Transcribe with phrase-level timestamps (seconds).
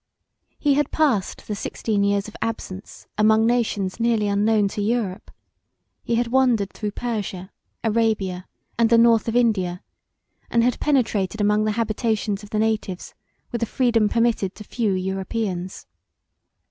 [0.57, 5.29] He had passed the sixteen years of absence among nations nearly unknown to Europe;
[6.01, 7.51] he had wandered through Persia,
[7.83, 8.47] Arabia
[8.79, 9.83] and the north of India
[10.49, 13.13] and had penetrated among the habitations of the natives
[13.51, 15.85] with a freedom permitted to few Europeans.